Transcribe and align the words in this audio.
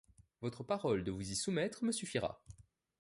Votre 0.41 0.63
parole 0.63 1.03
de 1.03 1.11
vous 1.11 1.29
y 1.29 1.35
soumettre 1.35 1.83
me 1.83 1.91
suffira. 1.91 2.41